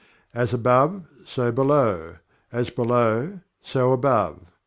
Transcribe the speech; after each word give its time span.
"As 0.33 0.51
above, 0.51 1.07
so 1.25 1.51
below; 1.51 2.15
as 2.51 2.71
below, 2.71 3.41
so 3.61 3.91
above." 3.91 4.47